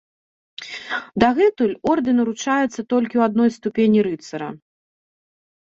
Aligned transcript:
Дагэтуль 1.23 1.75
ордэн 1.91 2.17
уручаецца 2.23 2.81
толькі 2.95 3.13
ў 3.17 3.21
адной 3.29 3.49
ступені 3.61 3.99
рыцара. 4.11 4.49